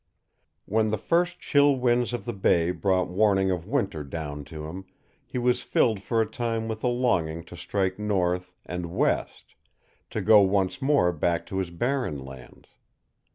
When 0.65 0.89
the 0.89 0.97
first 0.97 1.39
chill 1.39 1.75
winds 1.75 2.11
of 2.11 2.25
the 2.25 2.33
bay 2.33 2.71
brought 2.71 3.07
warning 3.07 3.51
of 3.51 3.67
winter 3.67 4.03
down 4.03 4.43
to 4.45 4.65
him 4.65 4.85
he 5.23 5.37
was 5.37 5.61
filled 5.61 6.01
for 6.01 6.19
a 6.23 6.25
time 6.25 6.67
with 6.67 6.83
a 6.83 6.87
longing 6.87 7.43
to 7.43 7.55
strike 7.55 7.99
north 7.99 8.55
and 8.65 8.87
WEST, 8.87 9.53
to 10.09 10.21
go 10.21 10.41
once 10.41 10.81
more 10.81 11.11
back 11.13 11.45
to 11.45 11.57
his 11.59 11.69
Barren 11.69 12.17
Lands. 12.17 12.67